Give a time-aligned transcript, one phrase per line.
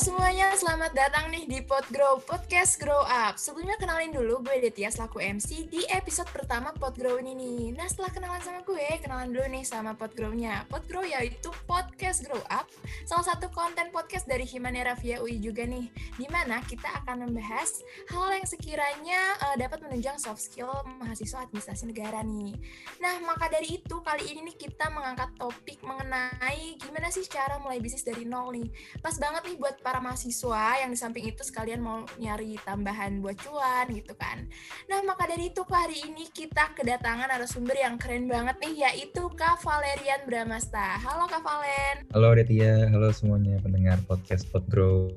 [0.00, 3.36] semuanya, selamat datang nih di Podgrow Podcast Grow Up.
[3.36, 7.76] Sebelumnya kenalin dulu, gue Detia selaku MC di episode pertama Podgrow ini nih.
[7.76, 10.64] Nah setelah kenalan sama gue, kenalan dulu nih sama Podgrow-nya.
[10.72, 12.64] Podgrow yaitu Podcast Grow Up,
[13.04, 15.92] salah satu konten podcast dari Himanera via UI juga nih.
[16.16, 21.92] Di mana kita akan membahas hal yang sekiranya uh, dapat menunjang soft skill mahasiswa administrasi
[21.92, 22.56] negara nih.
[23.04, 27.84] Nah maka dari itu, kali ini nih kita mengangkat topik mengenai gimana sih cara mulai
[27.84, 28.72] bisnis dari nol nih.
[29.04, 33.34] Pas banget nih buat para mahasiswa yang di samping itu sekalian mau nyari tambahan buat
[33.42, 34.46] cuan gitu kan.
[34.86, 39.58] Nah, maka dari itu hari ini kita kedatangan narasumber yang keren banget nih yaitu Kak
[39.66, 40.94] Valerian Bramasta.
[41.02, 42.06] Halo Kak Valen.
[42.14, 45.10] Halo Detia, halo semuanya pendengar podcast Podgrow.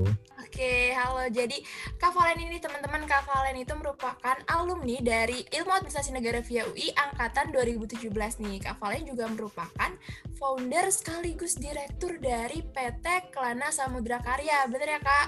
[0.53, 1.25] Oke, halo.
[1.29, 1.61] Jadi
[2.01, 6.93] Kak Valen ini teman-teman Kak Valen itu merupakan alumni dari Ilmu Administrasi Negara via UI
[6.93, 8.09] angkatan 2017
[8.41, 8.57] nih.
[8.61, 9.89] Kak Valen juga merupakan
[10.37, 15.27] founder sekaligus direktur dari PT Kelana Samudra Karya ya, bener ya kak?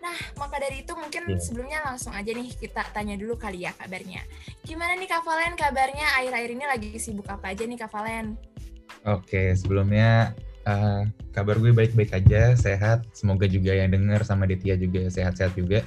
[0.00, 1.38] Nah, maka dari itu mungkin yeah.
[1.38, 4.24] sebelumnya langsung aja nih kita tanya dulu kali ya kabarnya.
[4.64, 8.40] Gimana nih Kak Valen kabarnya akhir-akhir ini lagi sibuk apa aja nih Kak Valen?
[9.04, 10.32] Oke, sebelumnya
[10.64, 11.04] uh,
[11.36, 13.04] kabar gue baik-baik aja, sehat.
[13.12, 15.84] Semoga juga yang denger sama Detia juga sehat-sehat juga.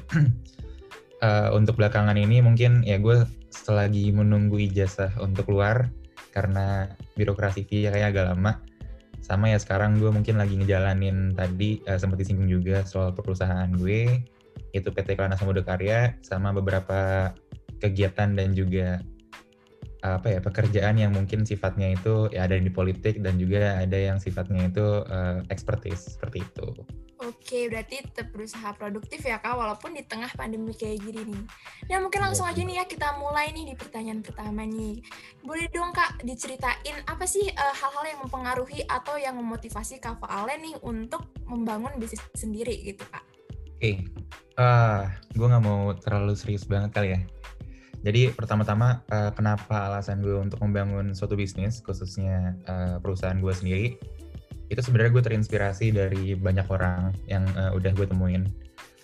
[1.26, 5.90] uh, untuk belakangan ini mungkin ya gue selagi menunggu ijazah untuk keluar
[6.34, 8.62] karena birokrasi via kayak agak lama
[9.24, 14.20] sama ya sekarang gue mungkin lagi ngejalanin tadi uh, sempat disinggung juga soal perusahaan gue
[14.76, 17.32] itu PT Kelana Samudra Karya sama beberapa
[17.80, 19.00] kegiatan dan juga
[20.04, 24.20] apa ya pekerjaan yang mungkin sifatnya itu ya ada di politik dan juga ada yang
[24.20, 26.68] sifatnya itu uh, expertise seperti itu.
[27.24, 31.44] Oke, berarti tetap berusaha produktif ya Kak, walaupun di tengah pandemi kayak gini nih.
[31.88, 35.00] Nah mungkin langsung aja nih ya kita mulai nih di pertanyaan pertama nih.
[35.40, 40.60] Boleh dong Kak diceritain apa sih uh, hal-hal yang mempengaruhi atau yang memotivasi Kak Valen
[40.60, 43.24] nih untuk membangun bisnis sendiri gitu Kak?
[43.80, 43.96] Oke, okay.
[44.60, 47.20] uh, gue nggak mau terlalu serius banget kali ya.
[48.04, 53.88] Jadi pertama-tama uh, kenapa alasan gue untuk membangun suatu bisnis khususnya uh, perusahaan gue sendiri
[54.72, 58.48] itu sebenarnya gue terinspirasi dari banyak orang yang uh, udah gue temuin.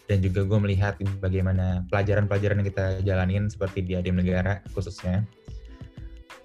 [0.10, 5.22] Dan juga gue melihat bagaimana pelajaran-pelajaran yang kita jalanin seperti di Adim Negara khususnya.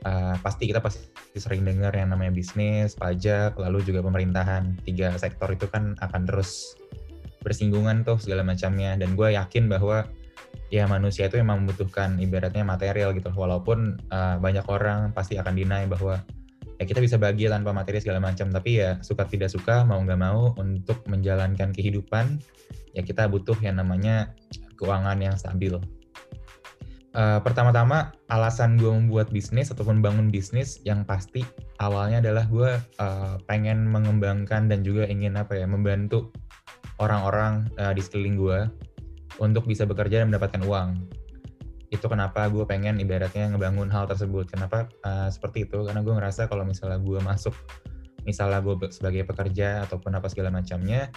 [0.05, 1.01] Uh, pasti kita pasti
[1.33, 4.77] sering dengar yang namanya bisnis, pajak, lalu juga pemerintahan.
[4.85, 6.77] Tiga sektor itu kan akan terus
[7.41, 9.01] bersinggungan tuh segala macamnya.
[9.01, 10.05] Dan gue yakin bahwa
[10.69, 13.33] ya manusia itu memang membutuhkan ibaratnya material gitu.
[13.33, 16.21] Walaupun uh, banyak orang pasti akan deny bahwa
[16.85, 20.21] ya kita bisa bahagia tanpa materi segala macam tapi ya suka tidak suka mau nggak
[20.21, 22.37] mau untuk menjalankan kehidupan
[22.93, 24.37] ya kita butuh yang namanya
[24.77, 25.81] keuangan yang stabil
[27.17, 31.41] uh, pertama-tama alasan gue membuat bisnis ataupun bangun bisnis yang pasti
[31.81, 36.29] awalnya adalah gue uh, pengen mengembangkan dan juga ingin apa ya membantu
[37.01, 38.61] orang-orang uh, di sekeliling gue
[39.43, 40.95] untuk bisa bekerja dan mendapatkan uang.
[41.95, 44.51] Itu kenapa gue pengen ibaratnya ngebangun hal tersebut.
[44.51, 45.87] Kenapa uh, seperti itu?
[45.87, 47.55] Karena gue ngerasa kalau misalnya gue masuk,
[48.27, 51.15] misalnya gue sebagai pekerja ataupun apa segala macamnya,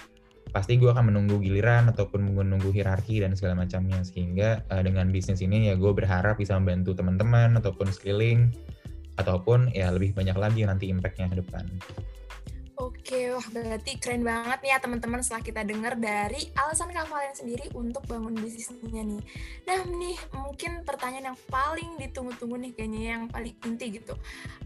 [0.54, 4.06] pasti gue akan menunggu giliran ataupun menunggu hierarki dan segala macamnya.
[4.06, 8.54] Sehingga uh, dengan bisnis ini ya gue berharap bisa membantu teman-teman ataupun skilling
[9.18, 11.66] ataupun ya lebih banyak lagi nanti impactnya ke depan.
[12.78, 17.32] Oke, wah berarti keren banget nih ya teman-teman setelah kita dengar dari alasan Kak Valen
[17.32, 19.22] sendiri untuk bangun bisnisnya nih.
[19.64, 24.12] Nah nih mungkin pertanyaan yang paling ditunggu-tunggu nih kayaknya yang paling inti gitu.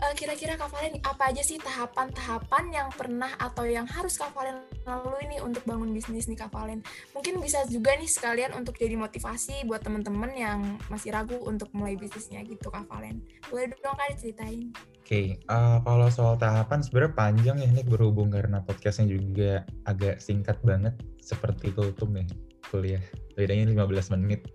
[0.02, 4.66] Uh, kira-kira Kak Valen apa aja sih tahapan-tahapan yang pernah atau yang harus Kak Valen
[4.90, 6.82] lalui nih untuk bangun bisnis nih Kak Valen?
[7.14, 10.60] Mungkin bisa juga nih sekalian untuk jadi motivasi buat teman-teman yang
[10.90, 13.22] masih ragu untuk mulai bisnisnya gitu Kak Valen.
[13.54, 14.74] Boleh dong Kak diceritain?
[15.02, 15.44] Oke, okay.
[15.52, 20.58] uh, eh, kalau soal tahapan sebenarnya panjang ya ini berhubung karena podcastnya juga agak singkat
[20.64, 22.26] banget seperti kultum ya
[22.72, 23.04] kuliah.
[23.36, 24.48] Bedanya 15 menit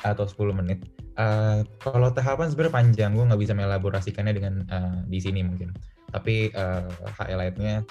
[0.00, 0.80] atau 10 menit.
[1.14, 5.70] Uh, kalau tahapan sebenarnya panjang, gue nggak bisa melaborasikannya dengan uh, di sini mungkin.
[6.10, 7.86] Tapi uh, highlightnya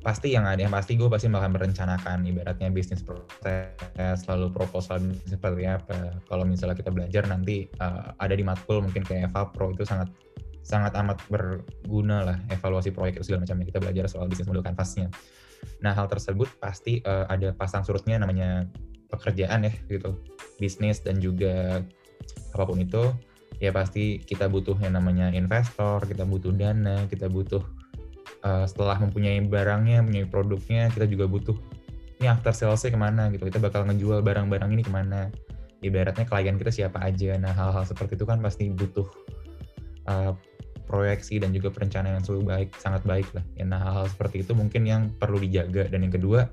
[0.00, 4.96] pasti yang ada yang pasti gue pasti bakal merencanakan ibaratnya bisnis proses lalu proposal
[5.28, 9.76] seperti apa kalau misalnya kita belajar nanti uh, ada di matkul mungkin kayak Eva Pro
[9.76, 10.08] itu sangat
[10.60, 13.66] sangat amat berguna lah evaluasi proyek itu segala macamnya.
[13.68, 15.08] Kita belajar soal bisnis model kanvasnya.
[15.84, 18.68] Nah hal tersebut pasti uh, ada pasang surutnya namanya
[19.10, 20.16] pekerjaan ya gitu.
[20.60, 21.84] Bisnis dan juga
[22.54, 23.10] apa pun itu
[23.58, 27.60] ya pasti kita butuh yang namanya investor kita butuh dana kita butuh
[28.40, 31.56] uh, setelah mempunyai barangnya mempunyai produknya kita juga butuh
[32.20, 33.32] ini after salesnya ke mana?
[33.32, 33.48] Gitu.
[33.48, 35.32] Kita bakal ngejual barang-barang ini ke mana?
[35.80, 37.40] Ibaratnya klien kita siapa aja.
[37.40, 39.08] Nah hal-hal seperti itu kan pasti butuh
[40.04, 40.36] uh,
[40.90, 43.46] proyeksi dan juga perencanaan yang selalu baik, sangat baik lah.
[43.54, 45.86] Ya, nah hal-hal seperti itu mungkin yang perlu dijaga.
[45.86, 46.50] Dan yang kedua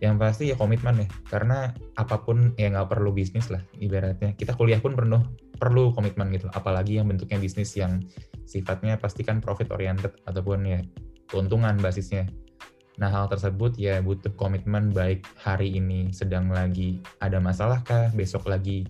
[0.00, 1.06] yang pasti ya komitmen ya.
[1.28, 1.68] Karena
[2.00, 4.32] apa pun ya nggak perlu bisnis lah ibaratnya.
[4.32, 5.20] Kita kuliah pun penuh
[5.60, 6.48] perlu komitmen gitu.
[6.56, 8.00] Apalagi yang bentuknya bisnis yang
[8.48, 10.80] sifatnya pastikan profit oriented ataupun ya
[11.28, 12.24] keuntungan basisnya.
[12.98, 18.48] Nah hal tersebut ya butuh komitmen baik hari ini sedang lagi ada masalah kah besok
[18.50, 18.88] lagi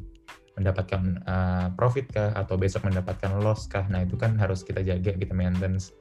[0.61, 2.31] mendapatkan uh, profit kah?
[2.35, 3.87] Atau besok mendapatkan loss kah?
[3.89, 5.95] Nah itu kan harus kita jaga kita maintenance.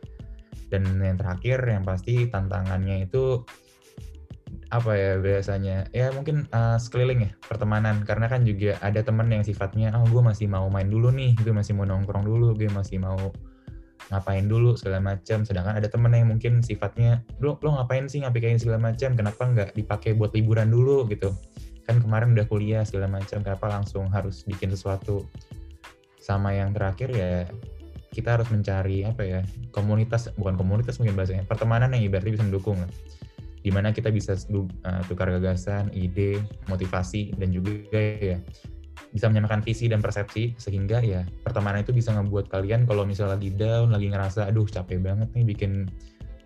[0.67, 3.45] Dan yang terakhir yang pasti tantangannya itu
[4.67, 5.87] apa ya biasanya?
[5.95, 8.03] Ya mungkin uh, sekeliling ya pertemanan.
[8.03, 11.53] Karena kan juga ada temen yang sifatnya oh gue masih mau main dulu nih gue
[11.55, 13.31] masih mau nongkrong dulu gue masih mau
[14.07, 18.55] ngapain dulu segala macam sedangkan ada temen yang mungkin sifatnya lo lo ngapain sih ngapain
[18.55, 21.07] segala macam kenapa nggak dipakai buat liburan dulu?
[21.11, 21.31] Gitu
[21.87, 25.23] kan kemarin udah kuliah segala macam kenapa langsung harus bikin sesuatu?
[26.19, 27.47] Sama yang terakhir ya
[28.11, 29.41] kita harus mencari apa ya
[29.71, 32.77] komunitas bukan komunitas mungkin bahasanya pertemanan yang ibaratnya bisa mendukung.
[32.83, 32.91] Lah
[33.67, 36.39] di mana kita bisa uh, tukar gagasan, ide,
[36.71, 38.39] motivasi, dan juga ya
[39.11, 43.51] bisa menyamakan visi dan persepsi sehingga ya pertemanan itu bisa ngebuat kalian kalau misalnya lagi
[43.55, 45.91] down, lagi ngerasa aduh capek banget nih bikin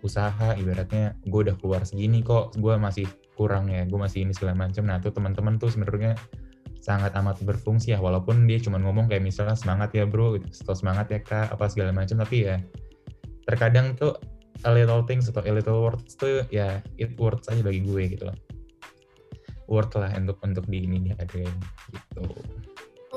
[0.02, 3.06] usaha ibaratnya gue udah keluar segini kok gue masih
[3.36, 6.14] kurang ya gue masih ini segala macam nah tuh teman-teman tuh sebenarnya
[6.82, 10.50] sangat amat berfungsi ya walaupun dia cuma ngomong kayak misalnya semangat ya bro gitu.
[10.74, 12.58] Semangat ya kak apa segala macam tapi ya
[13.46, 14.18] terkadang tuh
[14.66, 18.26] a little things atau a little words itu ya it worth aja bagi gue gitu
[18.26, 18.38] loh.
[19.70, 21.54] Worth lah untuk untuk di ini diadain
[21.94, 22.26] gitu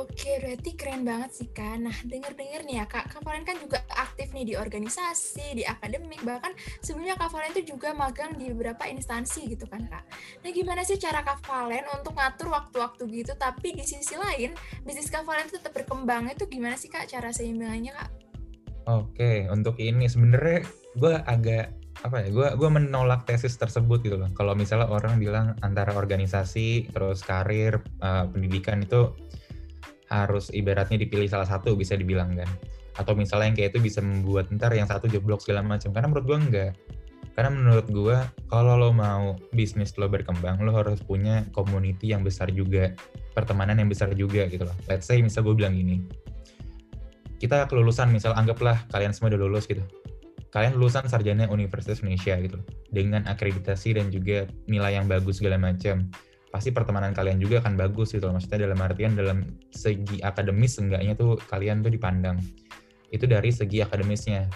[0.06, 1.82] Oke, berarti keren banget sih Kak.
[1.82, 6.22] Nah, denger-denger nih ya Kak, Kak Valen kan juga aktif nih di organisasi, di akademik,
[6.22, 6.54] bahkan
[6.86, 10.06] sebelumnya Kak Valen itu juga magang di beberapa instansi gitu kan Kak.
[10.46, 14.54] Nah, gimana sih cara Kak Valen untuk ngatur waktu-waktu gitu, tapi di sisi lain,
[14.86, 18.10] bisnis Kak Valen tetap berkembang, itu gimana sih Kak cara seimbangannya Kak?
[18.86, 20.62] Oke, untuk ini sebenarnya
[21.02, 21.74] gue agak
[22.06, 26.92] apa ya gue gue menolak tesis tersebut gitu loh kalau misalnya orang bilang antara organisasi
[26.92, 29.16] terus karir uh, pendidikan itu
[30.24, 32.48] harus ibaratnya dipilih salah satu bisa dibilang kan.
[32.96, 35.92] Atau misalnya yang kayak itu bisa membuat ntar yang satu jeblok segala macam.
[35.92, 36.72] Karena menurut gue enggak.
[37.36, 38.18] Karena menurut gue
[38.48, 42.96] kalau lo mau bisnis lo berkembang lo harus punya community yang besar juga.
[43.36, 44.76] Pertemanan yang besar juga gitu loh.
[44.88, 46.08] Let's say misal gue bilang gini.
[47.36, 49.84] Kita kelulusan misal anggaplah kalian semua udah lulus gitu.
[50.56, 56.08] Kalian lulusan sarjana Universitas Indonesia gitu dengan akreditasi dan juga nilai yang bagus segala macam
[56.56, 59.44] pasti pertemanan kalian juga akan bagus gitu maksudnya dalam artian dalam
[59.76, 62.40] segi akademis enggaknya tuh kalian tuh dipandang.
[63.12, 64.48] Itu dari segi akademisnya.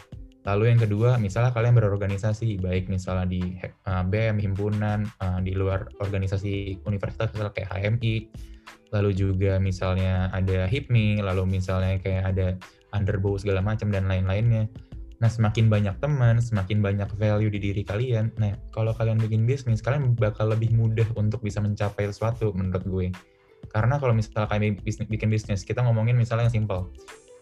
[0.48, 4.08] Lalu yang kedua misalnya kalian berorganisasi baik misalnya di uh,
[4.40, 8.16] himpunan uh, di luar organisasi universitas misalnya kayak HMI
[8.96, 12.48] lalu juga misalnya ada HIPMI lalu misalnya kayak ada
[12.96, 14.66] underbow segala macam dan lain-lainnya
[15.20, 18.32] Nah, semakin banyak teman, semakin banyak value di diri kalian.
[18.40, 23.08] Nah, kalau kalian bikin bisnis, kalian bakal lebih mudah untuk bisa mencapai sesuatu menurut gue.
[23.68, 24.80] Karena kalau misalnya kalian
[25.12, 26.88] bikin bisnis, kita ngomongin misalnya yang simple.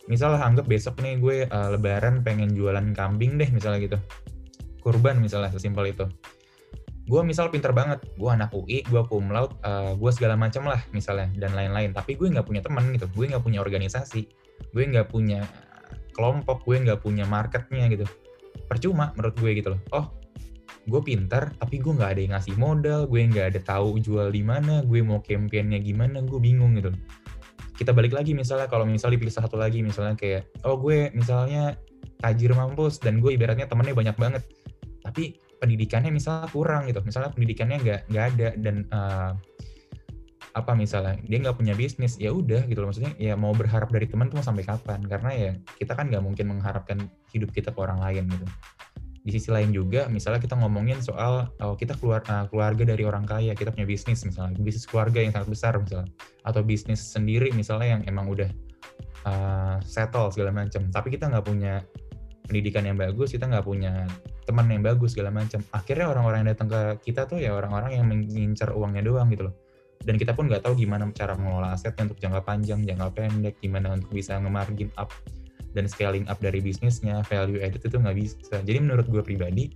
[0.09, 3.97] Misalnya anggap besok nih gue uh, lebaran pengen jualan kambing deh misalnya gitu.
[4.81, 6.09] Kurban misalnya sesimpel itu.
[7.07, 10.81] Gue misal pinter banget, gue anak UI, gue cum laude, uh, gue segala macam lah
[10.91, 11.95] misalnya dan lain-lain.
[11.95, 14.27] Tapi gue nggak punya teman gitu, gue nggak punya organisasi,
[14.75, 15.47] gue nggak punya
[16.17, 18.09] kelompok gue nggak punya marketnya gitu.
[18.65, 19.81] Percuma menurut gue gitu loh.
[19.93, 20.05] Oh
[20.87, 24.39] gue pintar tapi gue nggak ada yang ngasih modal gue nggak ada tahu jual di
[24.39, 26.95] mana gue mau campaignnya gimana gue bingung gitu
[27.75, 31.75] kita balik lagi misalnya kalau misalnya dipilih satu lagi misalnya kayak oh gue misalnya
[32.21, 34.43] tajir mampus dan gue ibaratnya temennya banyak banget.
[35.05, 36.99] Tapi pendidikannya misalnya kurang gitu.
[37.05, 39.31] Misalnya pendidikannya nggak nggak ada dan uh,
[40.57, 42.89] apa misalnya dia nggak punya bisnis ya udah gitu loh.
[42.89, 45.05] Maksudnya ya mau berharap dari teman tuh sampai kapan?
[45.05, 46.97] Karena ya kita kan nggak mungkin mengharapkan
[47.29, 48.45] hidup kita ke orang lain gitu.
[49.21, 53.27] Di sisi lain juga misalnya kita ngomongin soal oh, kita keluar uh, keluarga dari orang
[53.29, 56.09] kaya kita punya bisnis misalnya bisnis keluarga yang sangat besar misalnya
[56.47, 58.49] atau bisnis sendiri misalnya yang emang udah
[59.29, 60.89] uh, settle segala macam.
[60.89, 61.85] Tapi kita nggak punya
[62.49, 64.09] pendidikan yang bagus kita nggak punya
[64.49, 65.61] teman yang bagus segala macam.
[65.69, 69.66] Akhirnya orang-orang yang datang ke kita tuh ya orang-orang yang mengincar uangnya doang gitu loh
[70.07, 73.99] dan kita pun nggak tahu gimana cara mengelola asetnya untuk jangka panjang, jangka pendek, gimana
[73.99, 75.11] untuk bisa nge-margin up
[75.75, 78.63] dan scaling up dari bisnisnya, value added itu nggak bisa.
[78.63, 79.75] Jadi menurut gue pribadi,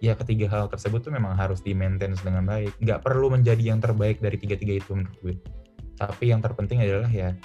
[0.00, 2.72] ya ketiga hal tersebut tuh memang harus di maintain dengan baik.
[2.80, 5.34] Nggak perlu menjadi yang terbaik dari tiga-tiga itu menurut gue.
[6.00, 7.36] Tapi yang terpenting adalah ya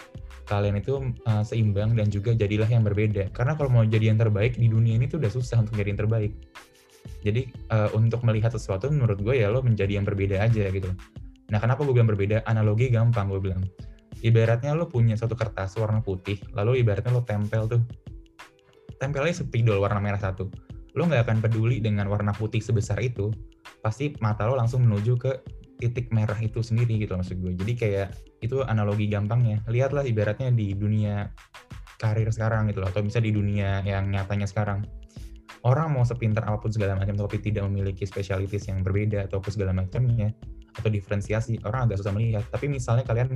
[0.47, 3.27] kalian itu uh, seimbang dan juga jadilah yang berbeda.
[3.35, 5.99] Karena kalau mau jadi yang terbaik di dunia ini tuh udah susah untuk jadi yang
[5.99, 6.31] terbaik.
[7.21, 10.89] Jadi uh, untuk melihat sesuatu menurut gue ya lo menjadi yang berbeda aja gitu.
[11.51, 12.47] Nah, kenapa gue bilang berbeda?
[12.47, 13.61] Analogi gampang gue bilang.
[14.23, 17.83] Ibaratnya lo punya satu kertas warna putih, lalu ibaratnya lo tempel tuh.
[18.95, 20.47] Tempelnya spidol warna merah satu.
[20.95, 23.33] Lo nggak akan peduli dengan warna putih sebesar itu,
[23.83, 25.31] pasti mata lo langsung menuju ke
[25.81, 27.57] titik merah itu sendiri gitu maksud gue.
[27.57, 28.07] Jadi kayak
[28.45, 29.65] itu analogi gampangnya.
[29.67, 31.33] Lihatlah ibaratnya di dunia
[31.97, 34.85] karir sekarang gitu loh, atau bisa di dunia yang nyatanya sekarang.
[35.65, 39.73] Orang mau sepintar apa pun segala macam tapi tidak memiliki spesialitas yang berbeda atau segala
[39.73, 40.33] macamnya
[40.77, 42.45] atau diferensiasi, orang agak susah melihat.
[42.47, 43.35] Tapi misalnya kalian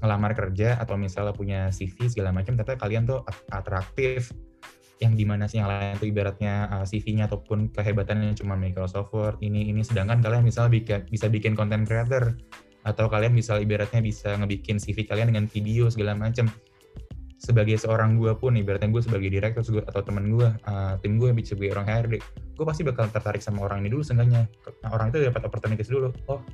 [0.00, 4.32] ngelamar kerja atau misalnya punya CV segala macam, tapi kalian tuh atraktif,
[5.00, 9.40] yang di mana sih yang lain tuh ibaratnya uh, CV-nya ataupun kehebatannya cuma Microsoft Word
[9.40, 9.80] ini ini.
[9.80, 12.36] Sedangkan kalian misalnya bisa, bisa bikin content creator.
[12.84, 16.48] Atau kalian bisa ibaratnya bisa ngebikin CV kalian dengan video segala macam.
[17.40, 21.56] Sebagai seorang gue pun ibaratnya gue sebagai direktur atau temen gue uh, tim gue bisa
[21.56, 22.14] sebagai orang HRD
[22.60, 24.44] gue pasti bakal tertarik sama orang ini dulu seenggaknya.
[24.92, 26.12] Orang itu dapat opportunities dulu.
[26.28, 26.44] Oh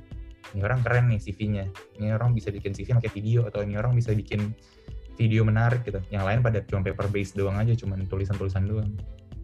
[0.55, 1.65] ini orang keren nih CV-nya
[1.99, 4.55] ini orang bisa bikin CV pakai video atau ini orang bisa bikin
[5.17, 5.99] video menarik gitu.
[6.13, 8.93] Yang lain pada cuma paper base doang aja, cuma tulisan-tulisan doang.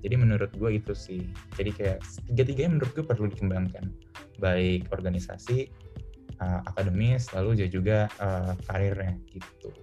[0.06, 1.26] Jadi menurut gue itu sih.
[1.58, 3.90] Jadi kayak tiga-tiganya menurut gue perlu dikembangkan.
[4.38, 5.74] Baik organisasi,
[6.40, 9.74] uh, akademis, lalu juga uh, karirnya gitu.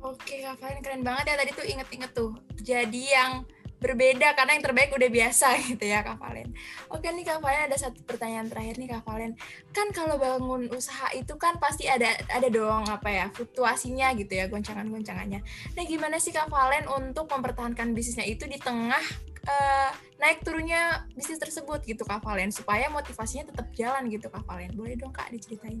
[0.00, 2.32] Oke, Kak keren banget ya tadi tuh inget-inget tuh.
[2.64, 3.44] Jadi yang
[3.80, 6.52] berbeda karena yang terbaik udah biasa gitu ya Kak Valen.
[6.92, 9.32] Oke nih Kak Valen ada satu pertanyaan terakhir nih Kak Valen.
[9.72, 14.46] Kan kalau bangun usaha itu kan pasti ada ada dong apa ya fluktuasinya gitu ya
[14.52, 15.40] goncangan-goncangannya.
[15.74, 19.00] Nah gimana sih Kak Valen untuk mempertahankan bisnisnya itu di tengah
[19.48, 24.76] uh, naik turunnya bisnis tersebut gitu Kak Valen supaya motivasinya tetap jalan gitu Kak Valen.
[24.76, 25.80] Boleh dong Kak diceritain?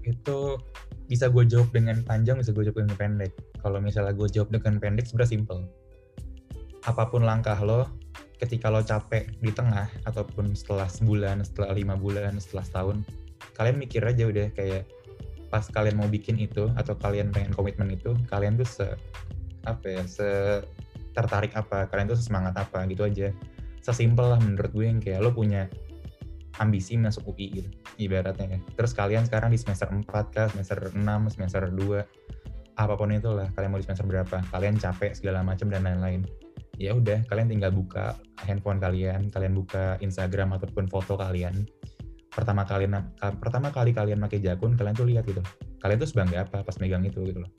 [0.00, 0.56] Itu
[1.04, 3.32] bisa gue jawab dengan panjang, bisa gue jawab dengan pendek.
[3.60, 5.83] Kalau misalnya gue jawab dengan pendek, sebenarnya simple
[6.84, 7.88] apa pun langkah lo
[8.36, 12.98] ketika lo capek di tengah ataupun setelah sebulan setelah lima bulan setelah setahun
[13.56, 14.84] kalian mikir aja udah kayak
[15.48, 18.86] pas kalian mau bikin itu atau kalian pengen komitmen itu kalian tuh se
[19.64, 20.28] apa ya se
[21.14, 23.30] tertarik apa kalian tuh semangat apa gitu aja
[23.80, 25.70] sesimpel lah menurut gue yang kayak lo punya
[26.58, 27.70] ambisi masuk UI gitu
[28.02, 28.60] ibaratnya ya.
[28.74, 30.98] terus kalian sekarang di semester 4 kah semester 6
[31.32, 35.70] semester 2 apa pun itu lah kalian mau di semester berapa kalian capek segala macam
[35.70, 36.26] dan lain-lain
[36.78, 41.66] ya udah kalian tinggal buka handphone kalian kalian buka Instagram ataupun foto kalian.
[42.34, 42.90] Pertama kali
[43.38, 45.42] pertama kali kalian pakai jakun kalian tuh lihat gitu.
[45.78, 47.50] Kalian tuh sebangga apa pas megang itu gitu loh.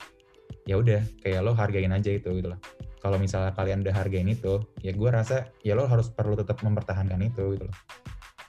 [0.68, 2.60] Ya udah kayak lo hargain aja itu gitu loh.
[3.00, 7.22] Kalau misalnya kalian udah hargain itu ya gue rasa ya lo harus perlu tetap mempertahankan
[7.24, 7.76] itu gitu loh.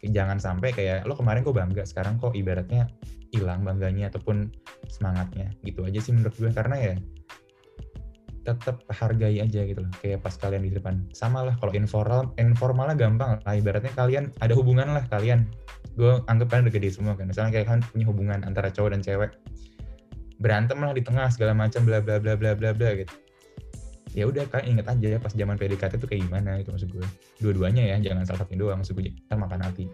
[0.04, 2.92] Jangan sampai kayak lo kemarin kok bangga sekarang kok ibaratnya
[3.32, 4.52] hilang bangganya ataupun
[4.92, 5.56] semangatnya.
[5.64, 6.94] Gitu aja sih menurut gue karena ya
[8.48, 11.04] tetap hargai aja gitu loh kayak pas kalian di depan.
[11.12, 15.44] Sama lah kalau informal informalnya gampang lah ibaratnya kalian ada hubungan lah kalian.
[16.00, 19.02] Gue anggap kalian udah gede semua kan misalnya kayak kalian punya hubungan antara cowok dan
[19.04, 19.32] cewek.
[20.40, 23.12] Berantem lah di tengah segala macam bla bla bla bla bla bla gitu.
[24.16, 27.06] Ya udah kalian inget aja ya pas zaman PDKT itu kayak gimana gitu maksud gue
[27.44, 29.92] dua-duanya ya jangan salah satu doang maksud gue kita makan hati.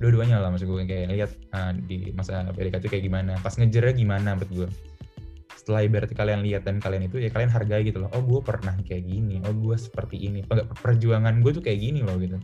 [0.00, 4.34] Dua-duanya lah maksud gue kayak lihat uh, di masa PDKT kayak gimana pas ngejernya gimana
[4.40, 4.68] buat gue
[5.66, 8.70] setelah ibarat kalian lihat dan kalian itu ya kalian hargai gitu loh oh gue pernah
[8.86, 10.46] kayak gini oh gue seperti ini
[10.78, 12.38] perjuangan gue tuh kayak gini loh gitu.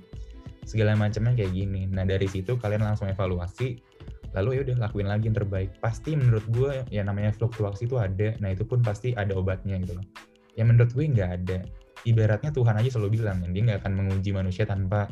[0.66, 1.86] Segala macamnya kayak gini.
[1.86, 3.78] Nah dari situ kalian langsung evaluasi
[4.34, 5.70] lalu ya udah lakuin lagi yang terbaik.
[5.78, 10.02] Pasti menurut gue ya namanya fluktuasi itu ada nah itu pun pasti ada obatnya gitu
[10.02, 10.06] loh.
[10.58, 11.62] Ya menurut gue nggak ada.
[12.02, 15.06] Ibaratnya Tuhan aja selalu bilang dia nggak akan menguji manusia tanpa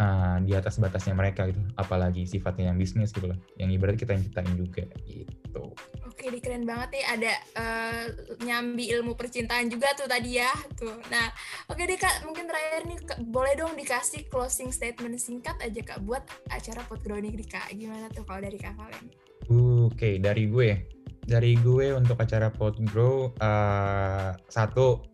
[0.00, 4.16] uh, di atas batasnya mereka gitu apalagi sifatnya yang bisnis gitu loh yang ibarat kita
[4.16, 5.76] yang ciptain juga gitu
[6.20, 8.04] Oke, di keren banget nih ada uh,
[8.44, 10.52] nyambi ilmu percintaan juga tuh tadi ya.
[10.76, 11.00] Tuh.
[11.08, 11.32] Nah,
[11.72, 16.20] oke deh Kak, mungkin terakhir nih boleh dong dikasih closing statement singkat aja Kak buat
[16.52, 17.72] acara Potgrow nih Kak.
[17.72, 19.08] Gimana tuh kalau dari Kak Valen?
[19.48, 20.84] Oke, okay, dari gue.
[21.24, 25.09] Dari gue untuk acara Potgrow uh, satu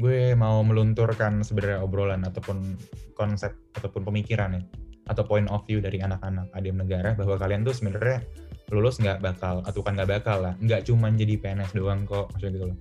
[0.00, 2.80] gue mau melunturkan sebenarnya obrolan ataupun
[3.12, 4.62] konsep ataupun pemikiran ya
[5.10, 8.22] atau point of view dari anak-anak adem negara bahwa kalian tuh sebenarnya
[8.70, 10.54] lulus nggak bakal atau kan nggak bakal lah.
[10.62, 12.78] Nggak cuma jadi PNS doang kok maksudnya gitu loh.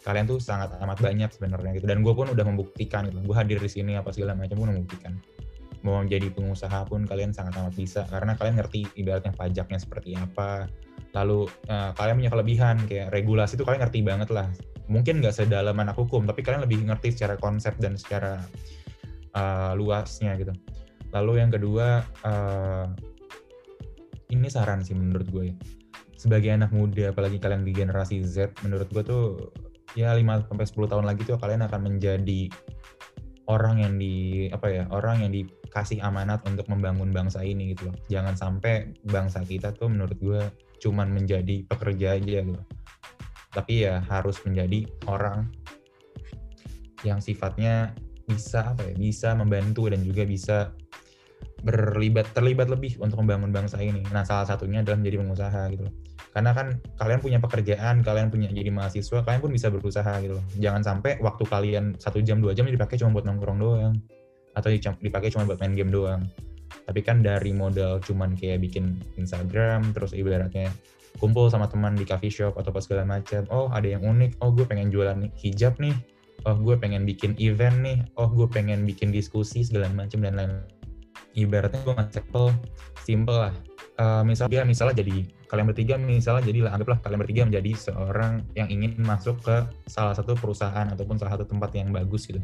[0.00, 1.88] Kalian tuh sangat amat banyak sebenarnya gitu.
[1.88, 3.24] Dan gue pun udah membuktikan gitu.
[3.24, 5.16] Gue hadir di sini apa segala macam pun membuktikan.
[5.80, 8.04] Mau jadi pengusaha pun kalian sangat amat bisa.
[8.12, 10.68] Karena kalian ngerti ibaratnya pajaknya seperti apa.
[11.16, 14.48] Lalu uh, kalian punya kelebihan kayak regulasi itu kalian ngerti banget lah
[14.90, 18.42] mungkin nggak sedalam anak hukum tapi kalian lebih ngerti secara konsep dan secara
[19.38, 20.50] uh, luasnya gitu
[21.14, 22.90] lalu yang kedua uh,
[24.30, 25.56] ini saran sih menurut gue ya.
[26.14, 29.24] Sebagai anak muda, apalagi kalian di generasi Z, menurut gue tuh
[29.98, 32.46] ya 5 sampai 10 tahun lagi tuh kalian akan menjadi
[33.50, 37.96] orang yang di apa ya, orang yang dikasih amanat untuk membangun bangsa ini gitu loh.
[38.06, 40.42] Jangan sampai bangsa kita tuh menurut gue
[40.80, 42.62] cuman menjadi pekerja aja gitu.
[43.50, 45.50] Tapi ya harus menjadi orang
[47.02, 47.94] yang sifatnya
[48.28, 50.70] bisa apa ya, bisa membantu dan juga bisa
[51.60, 54.00] berlibat terlibat lebih untuk membangun bangsa ini.
[54.14, 55.94] Nah, salah satunya adalah menjadi pengusaha gitu loh.
[56.30, 60.44] Karena kan kalian punya pekerjaan, kalian punya jadi mahasiswa, kalian pun bisa berusaha gitu loh.
[60.62, 63.94] Jangan sampai waktu kalian satu jam dua jam dipakai cuma buat nongkrong doang,
[64.54, 64.70] atau
[65.02, 66.22] dipakai cuma buat main game doang.
[66.86, 70.70] Tapi kan dari modal cuman kayak bikin Instagram, terus ibaratnya
[71.18, 73.42] kumpul sama teman di coffee shop atau apa segala macam.
[73.50, 75.96] Oh ada yang unik, oh gue pengen jualan hijab nih,
[76.46, 80.62] oh gue pengen bikin event nih, oh gue pengen bikin diskusi segala macam dan lain-lain
[81.34, 82.50] ibaratnya gue nggak simple
[83.02, 83.54] simple lah.
[84.00, 88.70] Uh, misalnya misalnya jadi kalian bertiga misalnya jadi lah anggaplah kalian bertiga menjadi seorang yang
[88.72, 92.40] ingin masuk ke salah satu perusahaan ataupun salah satu tempat yang bagus gitu.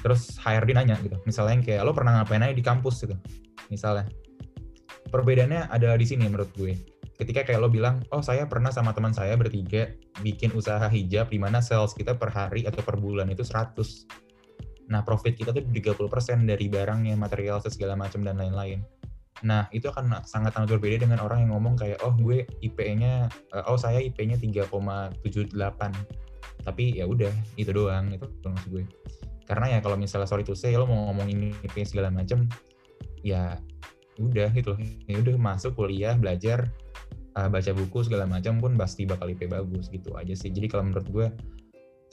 [0.00, 1.16] Terus HRD nanya gitu.
[1.24, 3.04] Misalnya yang kayak lo pernah ngapain aja di kampus?
[3.04, 3.16] gitu.
[3.72, 4.08] Misalnya.
[5.04, 6.74] Perbedaannya ada di sini menurut gue
[7.14, 11.38] ketika kayak lo bilang oh saya pernah sama teman saya bertiga bikin usaha hijab di
[11.38, 14.24] mana sales kita per hari atau per bulan itu 100
[14.88, 18.84] Nah, profit kita tuh 30% dari barangnya, material, segala macam dan lain-lain.
[19.44, 23.80] Nah, itu akan sangat-sangat berbeda dengan orang yang ngomong kayak, oh gue IP-nya, eh, oh
[23.80, 25.92] saya IP-nya 3,78.
[26.64, 28.84] Tapi ya udah, itu doang, itu maksud gue.
[29.44, 32.48] Karena ya kalau misalnya sorry to say, lo mau ngomongin IP segala macam,
[33.20, 33.60] ya
[34.16, 34.76] udah gitu.
[35.08, 36.68] Ya udah masuk kuliah, belajar,
[37.36, 40.50] uh, baca buku segala macam pun pasti bakal IP bagus gitu aja sih.
[40.50, 41.26] Jadi kalau menurut gue,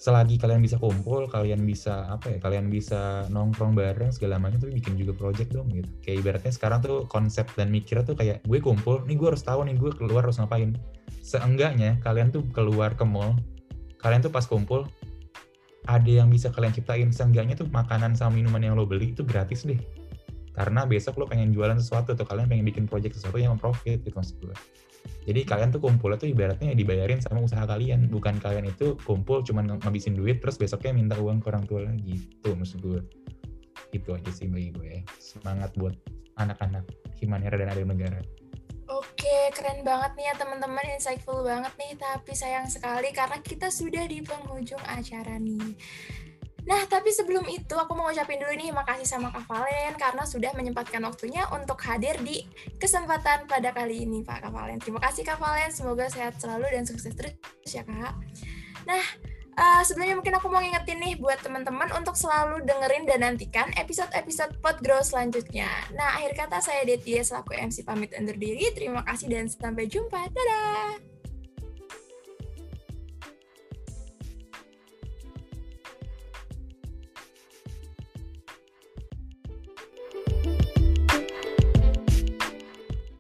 [0.02, 4.82] selagi kalian bisa kumpul, kalian bisa apa ya, kalian bisa nongkrong bareng segala macam tapi
[4.82, 5.90] bikin juga project dong gitu.
[6.02, 9.62] Kayak ibaratnya sekarang tuh konsep dan mikirnya tuh kayak gue kumpul, nih gue harus tahu
[9.70, 10.74] nih gue keluar harus ngapain.
[11.22, 13.38] Seenggaknya kalian tuh keluar ke mall,
[14.02, 14.90] kalian tuh pas kumpul
[15.86, 17.14] ada yang bisa kalian ciptain.
[17.14, 19.78] Seenggaknya tuh makanan sama minuman yang lo beli itu gratis deh.
[20.58, 24.18] Karena besok lo pengen jualan sesuatu atau kalian pengen bikin project sesuatu yang profit gitu
[24.18, 24.56] maksud gue.
[25.22, 29.78] Jadi kalian tuh kumpulnya tuh ibaratnya dibayarin sama usaha kalian, bukan kalian itu kumpul cuman
[29.78, 32.18] ngabisin duit terus besoknya minta uang ke orang tua lagi.
[32.18, 33.02] Itu maksud gue.
[33.94, 35.06] Itu aja sih bagi gue.
[35.22, 35.94] Semangat buat
[36.42, 36.90] anak-anak
[37.22, 38.18] Himanera dan Adil Negara.
[38.92, 41.96] Oke, keren banget nih ya teman-teman, insightful banget nih.
[41.96, 45.78] Tapi sayang sekali karena kita sudah di penghujung acara nih.
[46.62, 50.52] Nah, tapi sebelum itu aku mau ngucapin dulu nih makasih sama Kak Valen karena sudah
[50.54, 52.46] menyempatkan waktunya untuk hadir di
[52.78, 54.78] kesempatan pada kali ini Pak Kak Valen.
[54.78, 57.34] Terima kasih Kak Valen, semoga sehat selalu dan sukses terus
[57.66, 58.14] ya Kak.
[58.86, 59.04] Nah,
[59.58, 64.62] uh, sebelumnya mungkin aku mau ngingetin nih buat teman-teman untuk selalu dengerin dan nantikan episode-episode
[64.62, 65.70] Podgrow selanjutnya.
[65.98, 68.70] Nah, akhir kata saya Detia selaku MC pamit undur diri.
[68.72, 70.30] Terima kasih dan sampai jumpa.
[70.30, 71.11] Dadah!